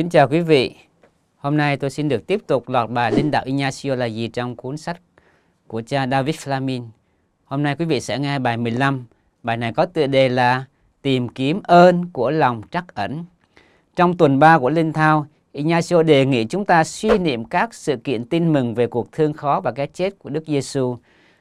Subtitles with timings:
[0.00, 0.74] Kính chào quý vị.
[1.36, 4.56] Hôm nay tôi xin được tiếp tục loạt bài Linh đạo Ignacio là gì trong
[4.56, 5.00] cuốn sách
[5.66, 6.82] của cha David Flamin.
[7.44, 9.04] Hôm nay quý vị sẽ nghe bài 15.
[9.42, 10.64] Bài này có tựa đề là
[11.02, 13.24] Tìm kiếm ơn của lòng trắc ẩn.
[13.96, 17.96] Trong tuần 3 của Linh Thao, Ignacio đề nghị chúng ta suy niệm các sự
[17.96, 20.96] kiện tin mừng về cuộc thương khó và cái chết của Đức Giêsu.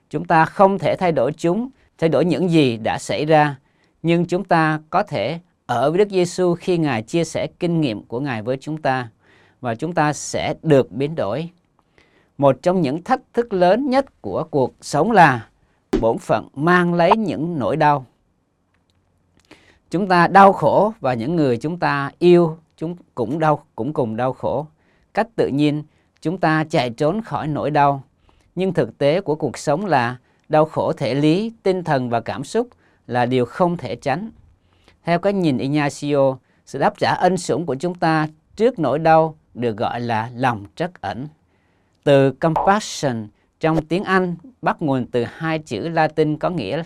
[0.10, 3.56] Chúng ta không thể thay đổi chúng, thay đổi những gì đã xảy ra,
[4.04, 5.40] nhưng chúng ta có thể
[5.70, 9.10] ở với Đức Giêsu khi Ngài chia sẻ kinh nghiệm của Ngài với chúng ta
[9.62, 11.50] và chúng ta sẽ được biến đổi.
[12.38, 15.48] Một trong những thách thức lớn nhất của cuộc sống là
[16.02, 18.06] bổn phận mang lấy những nỗi đau.
[19.90, 24.16] Chúng ta đau khổ và những người chúng ta yêu chúng cũng đau cũng cùng
[24.16, 24.66] đau khổ.
[25.14, 25.84] Cách tự nhiên
[26.22, 28.04] chúng ta chạy trốn khỏi nỗi đau.
[28.56, 30.18] Nhưng thực tế của cuộc sống là
[30.50, 32.68] đau khổ thể lý, tinh thần và cảm xúc
[33.08, 34.30] là điều không thể tránh.
[35.10, 39.36] Theo cái nhìn Ignacio, sự đáp trả ân sủng của chúng ta trước nỗi đau
[39.54, 41.28] được gọi là lòng trắc ẩn.
[42.04, 43.28] Từ compassion
[43.60, 46.84] trong tiếng Anh bắt nguồn từ hai chữ Latin có nghĩa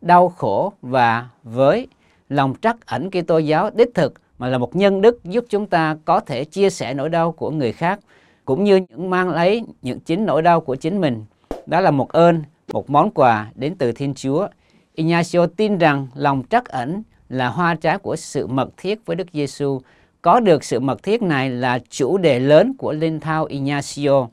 [0.00, 1.88] đau khổ và với
[2.28, 5.96] lòng trắc ẩn Kitô giáo đích thực mà là một nhân đức giúp chúng ta
[6.04, 8.00] có thể chia sẻ nỗi đau của người khác
[8.44, 11.24] cũng như những mang lấy những chính nỗi đau của chính mình.
[11.66, 14.48] Đó là một ơn, một món quà đến từ Thiên Chúa.
[14.94, 19.26] Ignacio tin rằng lòng trắc ẩn là hoa trái của sự mật thiết với Đức
[19.32, 19.80] Giêsu.
[20.22, 24.28] Có được sự mật thiết này là chủ đề lớn của Linh Thao Ignacio.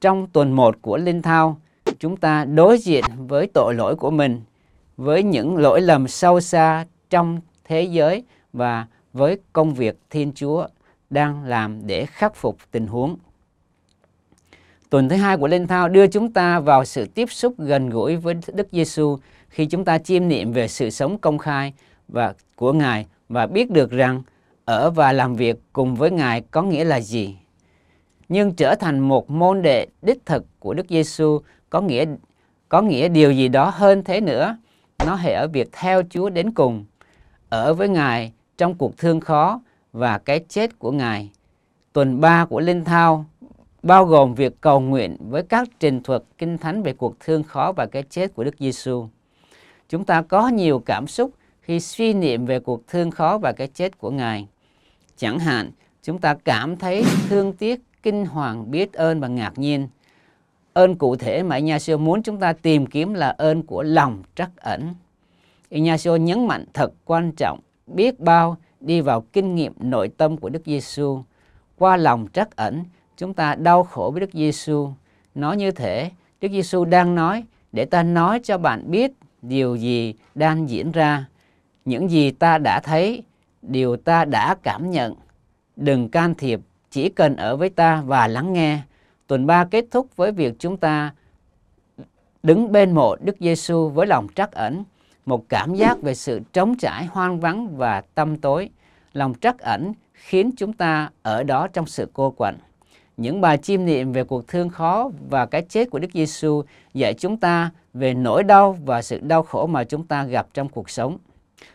[0.00, 1.60] Trong tuần 1 của Linh Thao,
[1.98, 4.40] chúng ta đối diện với tội lỗi của mình,
[4.96, 10.66] với những lỗi lầm sâu xa trong thế giới và với công việc Thiên Chúa
[11.10, 13.16] đang làm để khắc phục tình huống.
[14.90, 18.16] Tuần thứ hai của Linh Thao đưa chúng ta vào sự tiếp xúc gần gũi
[18.16, 21.72] với Đức Giêsu khi chúng ta chiêm niệm về sự sống công khai
[22.12, 24.22] và của Ngài và biết được rằng
[24.64, 27.36] ở và làm việc cùng với Ngài có nghĩa là gì.
[28.28, 32.04] Nhưng trở thành một môn đệ đích thực của Đức Giêsu có nghĩa
[32.68, 34.56] có nghĩa điều gì đó hơn thế nữa.
[35.06, 36.84] Nó hệ ở việc theo Chúa đến cùng,
[37.48, 39.60] ở với Ngài trong cuộc thương khó
[39.92, 41.30] và cái chết của Ngài.
[41.92, 43.24] Tuần 3 của Linh Thao
[43.82, 47.72] bao gồm việc cầu nguyện với các trình thuật kinh thánh về cuộc thương khó
[47.72, 49.08] và cái chết của Đức Giêsu.
[49.88, 51.30] Chúng ta có nhiều cảm xúc
[51.70, 54.48] khi suy niệm về cuộc thương khó và cái chết của Ngài.
[55.16, 55.70] Chẳng hạn,
[56.02, 59.88] chúng ta cảm thấy thương tiếc, kinh hoàng, biết ơn và ngạc nhiên.
[60.72, 64.50] Ơn cụ thể mà Ignacio muốn chúng ta tìm kiếm là ơn của lòng trắc
[64.56, 64.94] ẩn.
[65.68, 70.48] Ignacio nhấn mạnh thật quan trọng, biết bao đi vào kinh nghiệm nội tâm của
[70.48, 71.22] Đức Giêsu.
[71.78, 72.84] Qua lòng trắc ẩn,
[73.16, 74.90] chúng ta đau khổ với Đức Giêsu.
[75.34, 76.10] Nói như thế,
[76.40, 81.29] Đức Giêsu đang nói để ta nói cho bạn biết điều gì đang diễn ra
[81.90, 83.22] những gì ta đã thấy,
[83.62, 85.14] điều ta đã cảm nhận.
[85.76, 88.78] Đừng can thiệp, chỉ cần ở với ta và lắng nghe.
[89.26, 91.14] Tuần 3 kết thúc với việc chúng ta
[92.42, 94.84] đứng bên mộ Đức Giêsu với lòng trắc ẩn,
[95.26, 98.70] một cảm giác về sự trống trải, hoang vắng và tâm tối.
[99.12, 102.56] Lòng trắc ẩn khiến chúng ta ở đó trong sự cô quạnh.
[103.16, 106.62] Những bài chiêm niệm về cuộc thương khó và cái chết của Đức Giêsu
[106.94, 110.68] dạy chúng ta về nỗi đau và sự đau khổ mà chúng ta gặp trong
[110.68, 111.18] cuộc sống.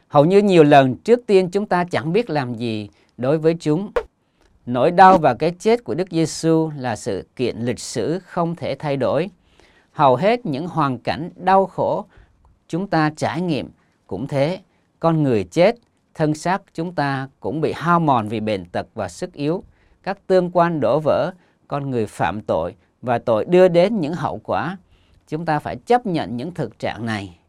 [0.08, 3.92] Hầu như nhiều lần trước tiên chúng ta chẳng biết làm gì đối với chúng.
[4.66, 8.76] Nỗi đau và cái chết của Đức Giêsu là sự kiện lịch sử không thể
[8.76, 9.30] thay đổi.
[9.92, 12.06] Hầu hết những hoàn cảnh đau khổ
[12.68, 13.70] chúng ta trải nghiệm
[14.08, 14.60] cũng thế.
[15.00, 15.76] Con người chết,
[16.14, 19.64] thân xác chúng ta cũng bị hao mòn vì bệnh tật và sức yếu.
[20.04, 21.32] Các tương quan đổ vỡ,
[21.68, 24.78] con người phạm tội và tội đưa đến những hậu quả.
[25.28, 27.40] Chúng ta phải chấp nhận những thực trạng này.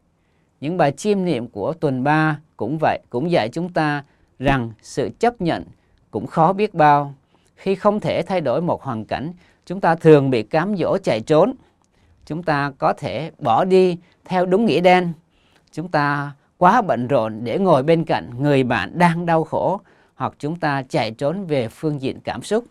[0.61, 4.03] Những bài chiêm niệm của tuần 3 cũng vậy, cũng dạy chúng ta
[4.39, 5.63] rằng sự chấp nhận
[6.11, 7.13] cũng khó biết bao.
[7.55, 9.33] Khi không thể thay đổi một hoàn cảnh,
[9.65, 11.53] chúng ta thường bị cám dỗ chạy trốn.
[12.25, 15.13] Chúng ta có thể bỏ đi theo đúng nghĩa đen.
[15.71, 19.81] Chúng ta quá bận rộn để ngồi bên cạnh người bạn đang đau khổ
[20.15, 22.65] hoặc chúng ta chạy trốn về phương diện cảm xúc.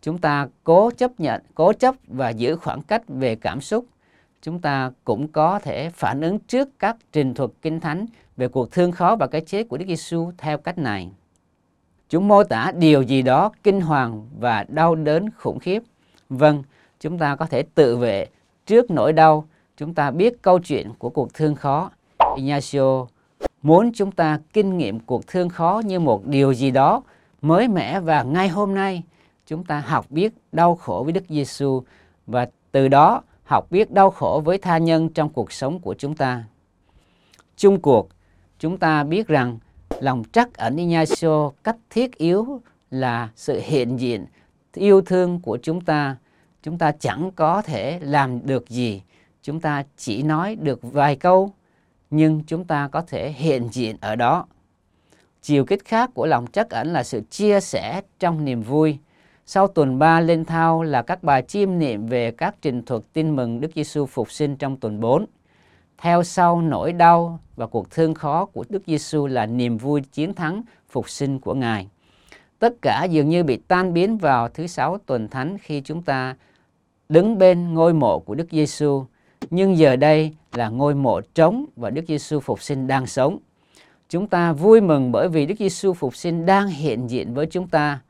[0.00, 3.84] Chúng ta cố chấp nhận, cố chấp và giữ khoảng cách về cảm xúc
[4.42, 8.06] chúng ta cũng có thể phản ứng trước các trình thuật kinh thánh
[8.36, 11.10] về cuộc thương khó và cái chết của Đức Giêsu theo cách này.
[12.08, 15.82] Chúng mô tả điều gì đó kinh hoàng và đau đớn khủng khiếp.
[16.28, 16.62] Vâng,
[17.00, 18.26] chúng ta có thể tự vệ
[18.66, 19.48] trước nỗi đau.
[19.76, 21.90] Chúng ta biết câu chuyện của cuộc thương khó.
[22.36, 23.06] Ignacio
[23.62, 27.02] muốn chúng ta kinh nghiệm cuộc thương khó như một điều gì đó
[27.42, 29.02] mới mẻ và ngay hôm nay
[29.46, 31.82] chúng ta học biết đau khổ với Đức Giêsu
[32.26, 36.14] và từ đó học biết đau khổ với tha nhân trong cuộc sống của chúng
[36.14, 36.44] ta.
[37.56, 38.08] Chung cuộc,
[38.58, 39.58] chúng ta biết rằng
[40.00, 42.60] lòng trắc ẩn Ignacio cách thiết yếu
[42.90, 44.26] là sự hiện diện
[44.74, 46.16] yêu thương của chúng ta.
[46.62, 49.02] Chúng ta chẳng có thể làm được gì.
[49.42, 51.52] Chúng ta chỉ nói được vài câu
[52.10, 54.46] nhưng chúng ta có thể hiện diện ở đó.
[55.42, 58.98] Chiều kích khác của lòng trắc ẩn là sự chia sẻ trong niềm vui
[59.50, 63.36] sau tuần 3 lên thao là các bài chiêm niệm về các trình thuật tin
[63.36, 65.26] mừng Đức Giêsu phục sinh trong tuần 4.
[65.98, 70.34] Theo sau nỗi đau và cuộc thương khó của Đức Giêsu là niềm vui chiến
[70.34, 71.88] thắng phục sinh của Ngài.
[72.58, 76.36] Tất cả dường như bị tan biến vào thứ sáu tuần thánh khi chúng ta
[77.08, 79.04] đứng bên ngôi mộ của Đức Giêsu,
[79.50, 83.38] nhưng giờ đây là ngôi mộ trống và Đức Giêsu phục sinh đang sống.
[84.08, 87.68] Chúng ta vui mừng bởi vì Đức Giêsu phục sinh đang hiện diện với chúng
[87.68, 88.00] ta.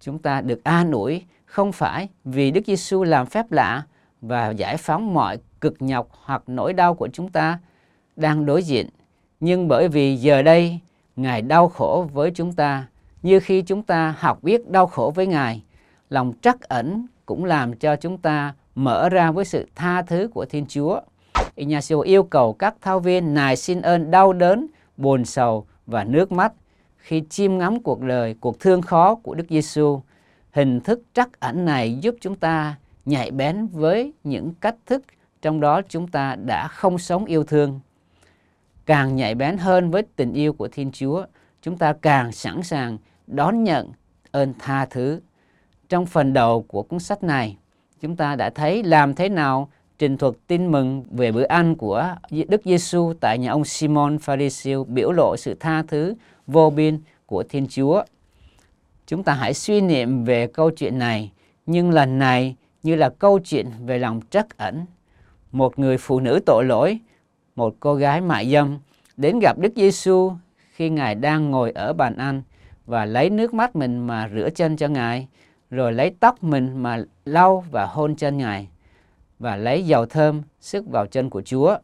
[0.00, 3.82] Chúng ta được an ủi không phải vì Đức Giêsu làm phép lạ
[4.20, 7.58] và giải phóng mọi cực nhọc hoặc nỗi đau của chúng ta
[8.16, 8.88] đang đối diện,
[9.40, 10.80] nhưng bởi vì giờ đây
[11.16, 12.86] Ngài đau khổ với chúng ta
[13.22, 15.62] như khi chúng ta học biết đau khổ với Ngài,
[16.10, 20.44] lòng trắc ẩn cũng làm cho chúng ta mở ra với sự tha thứ của
[20.44, 21.00] Thiên Chúa.
[21.54, 24.66] Ignacio yêu cầu các thao viên nài xin ơn đau đớn,
[24.96, 26.52] buồn sầu và nước mắt
[26.98, 30.00] khi chiêm ngắm cuộc đời, cuộc thương khó của Đức Giêsu.
[30.50, 35.02] Hình thức trắc ẩn này giúp chúng ta nhạy bén với những cách thức
[35.42, 37.80] trong đó chúng ta đã không sống yêu thương.
[38.86, 41.24] Càng nhạy bén hơn với tình yêu của Thiên Chúa,
[41.62, 43.92] chúng ta càng sẵn sàng đón nhận
[44.30, 45.20] ơn tha thứ.
[45.88, 47.56] Trong phần đầu của cuốn sách này,
[48.00, 49.68] chúng ta đã thấy làm thế nào
[49.98, 52.14] trình thuật tin mừng về bữa ăn của
[52.48, 56.14] Đức Giêsu tại nhà ông Simon Pharisee biểu lộ sự tha thứ
[56.48, 58.02] vô biên của Thiên Chúa.
[59.06, 61.32] Chúng ta hãy suy niệm về câu chuyện này,
[61.66, 64.86] nhưng lần này như là câu chuyện về lòng trắc ẩn.
[65.52, 66.98] Một người phụ nữ tội lỗi,
[67.56, 68.78] một cô gái mại dâm
[69.16, 70.32] đến gặp Đức Giêsu
[70.72, 72.42] khi Ngài đang ngồi ở bàn ăn
[72.86, 75.28] và lấy nước mắt mình mà rửa chân cho Ngài,
[75.70, 78.68] rồi lấy tóc mình mà lau và hôn chân Ngài
[79.38, 81.76] và lấy dầu thơm sức vào chân của Chúa.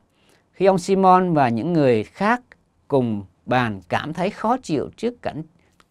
[0.53, 2.43] Khi ông Simon và những người khác
[2.89, 5.43] cùng bàn cảm thấy khó chịu trước cảnh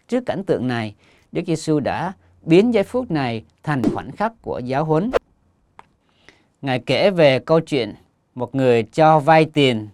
[0.07, 0.95] trước cảnh tượng này,
[1.31, 5.11] Đức Giêsu đã biến giây phút này thành khoảnh khắc của giáo huấn.
[6.61, 7.93] Ngài kể về câu chuyện
[8.35, 9.87] một người cho vay tiền,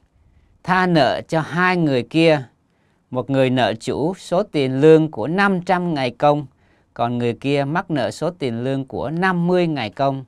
[0.63, 2.43] tha nợ cho hai người kia.
[3.11, 6.45] Một người nợ chủ số tiền lương của 500 ngày công,
[6.93, 10.25] còn người kia mắc nợ số tiền lương của 50 ngày công.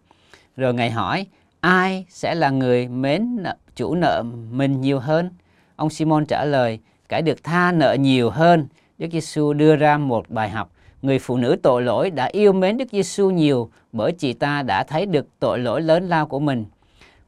[0.57, 1.25] Rồi Ngài hỏi,
[1.59, 5.29] ai sẽ là người mến nợ, chủ nợ mình nhiều hơn?
[5.75, 6.79] Ông Simon trả lời,
[7.11, 8.67] cái được tha nợ nhiều hơn.
[8.97, 10.71] Đức Giêsu đưa ra một bài học.
[11.01, 14.83] Người phụ nữ tội lỗi đã yêu mến Đức Giêsu nhiều bởi chị ta đã
[14.83, 16.65] thấy được tội lỗi lớn lao của mình.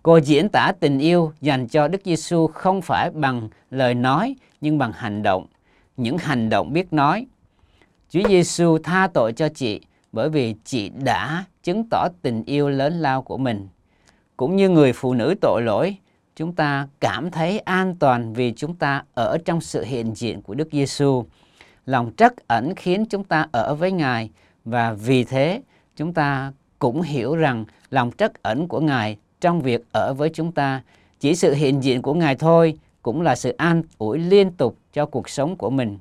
[0.04, 4.78] Cô diễn tả tình yêu dành cho Đức Giêsu không phải bằng lời nói nhưng
[4.78, 5.46] bằng hành động.
[5.98, 7.26] Những hành động biết nói.
[8.10, 9.82] Chúa Giêsu tha tội cho chị
[10.12, 13.68] bởi vì chị đã chứng tỏ tình yêu lớn lao của mình.
[14.38, 15.98] Cũng như người phụ nữ tội lỗi,
[16.36, 20.54] chúng ta cảm thấy an toàn vì chúng ta ở trong sự hiện diện của
[20.54, 21.26] Đức Giêsu.
[21.86, 24.30] Lòng trắc ẩn khiến chúng ta ở với Ngài
[24.66, 25.62] và vì thế
[25.96, 30.52] chúng ta cũng hiểu rằng lòng trắc ẩn của Ngài trong việc ở với chúng
[30.52, 30.82] ta.
[31.20, 35.06] Chỉ sự hiện diện của Ngài thôi cũng là sự an ủi liên tục cho
[35.06, 36.00] cuộc sống của mình.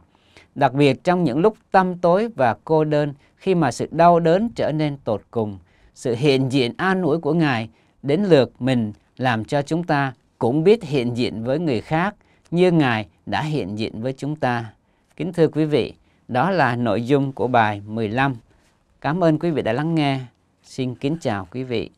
[0.54, 4.48] Đặc biệt trong những lúc tăm tối và cô đơn khi mà sự đau đớn
[4.54, 5.58] trở nên tột cùng,
[5.94, 7.68] sự hiện diện an ủi của Ngài
[8.02, 10.12] đến lượt mình làm cho chúng ta
[10.42, 12.14] cũng biết hiện diện với người khác
[12.50, 14.72] như Ngài đã hiện diện với chúng ta.
[15.16, 15.94] Kính thưa quý vị,
[16.28, 18.36] đó là nội dung của bài 15.
[19.00, 20.20] Cảm ơn quý vị đã lắng nghe.
[20.64, 21.90] Xin kính chào quý vị.